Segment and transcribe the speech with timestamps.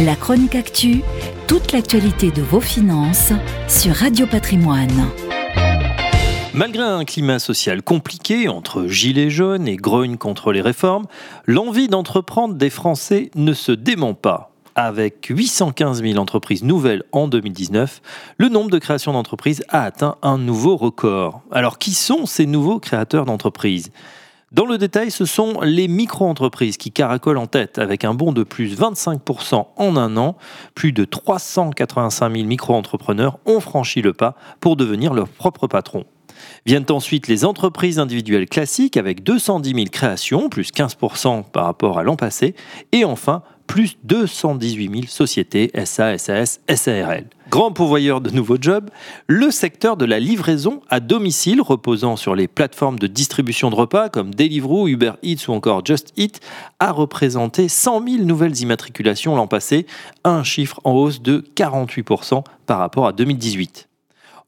[0.00, 1.02] La chronique actu,
[1.48, 3.32] toute l'actualité de vos finances
[3.66, 5.10] sur Radio Patrimoine.
[6.54, 11.06] Malgré un climat social compliqué entre gilets jaunes et grogne contre les réformes,
[11.46, 14.52] l'envie d'entreprendre des Français ne se dément pas.
[14.76, 18.00] Avec 815 000 entreprises nouvelles en 2019,
[18.38, 21.40] le nombre de créations d'entreprises a atteint un nouveau record.
[21.50, 23.90] Alors qui sont ces nouveaux créateurs d'entreprises?
[24.50, 28.42] Dans le détail, ce sont les micro-entreprises qui caracolent en tête avec un bond de
[28.42, 30.36] plus 25% en un an.
[30.74, 36.06] Plus de 385 000 micro-entrepreneurs ont franchi le pas pour devenir leur propre patron.
[36.66, 42.02] Viennent ensuite les entreprises individuelles classiques avec 210 000 créations, plus 15% par rapport à
[42.02, 42.54] l'an passé.
[42.92, 47.26] Et enfin, plus 218 000 sociétés SA, SAS, SARL.
[47.50, 48.90] Grand pourvoyeur de nouveaux jobs,
[49.26, 54.08] le secteur de la livraison à domicile reposant sur les plateformes de distribution de repas
[54.08, 56.40] comme Deliveroo, Uber Eats ou encore Just Eat
[56.80, 59.86] a représenté 100 000 nouvelles immatriculations l'an passé,
[60.24, 63.87] un chiffre en hausse de 48% par rapport à 2018.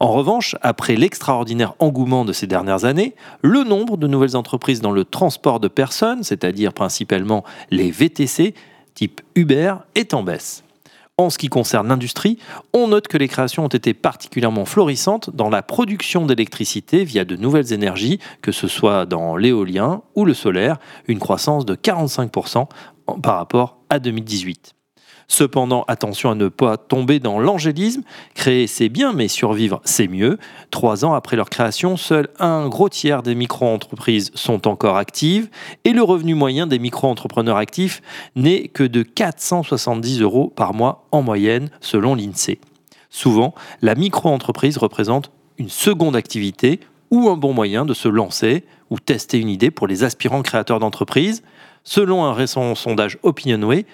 [0.02, 4.92] En revanche, après l'extraordinaire engouement de ces dernières années, le nombre de nouvelles entreprises dans
[4.92, 8.54] le transport de personnes, c'est-à-dire principalement les VTC,
[8.94, 10.64] type Uber est en baisse.
[11.18, 12.38] En ce qui concerne l'industrie,
[12.72, 17.36] on note que les créations ont été particulièrement florissantes dans la production d'électricité via de
[17.36, 20.78] nouvelles énergies, que ce soit dans l'éolien ou le solaire,
[21.08, 22.68] une croissance de 45%
[23.20, 24.74] par rapport à 2018.
[25.30, 28.02] Cependant, attention à ne pas tomber dans l'angélisme.
[28.34, 30.38] Créer, c'est bien, mais survivre, c'est mieux.
[30.72, 35.48] Trois ans après leur création, seul un gros tiers des micro-entreprises sont encore actives
[35.84, 38.02] et le revenu moyen des micro-entrepreneurs actifs
[38.34, 42.58] n'est que de 470 euros par mois en moyenne, selon l'INSEE.
[43.08, 46.80] Souvent, la micro-entreprise représente une seconde activité
[47.12, 50.80] ou un bon moyen de se lancer ou tester une idée pour les aspirants créateurs
[50.80, 51.44] d'entreprise.
[51.84, 53.86] Selon un récent sondage Opinionway,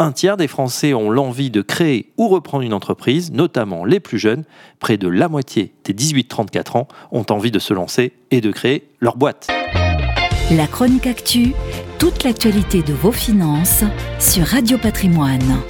[0.00, 4.18] un tiers des Français ont l'envie de créer ou reprendre une entreprise, notamment les plus
[4.18, 4.44] jeunes.
[4.80, 8.88] Près de la moitié des 18-34 ans ont envie de se lancer et de créer
[9.00, 9.48] leur boîte.
[10.50, 11.52] La chronique actu,
[11.98, 13.84] toute l'actualité de vos finances
[14.18, 15.60] sur Radio Patrimoine.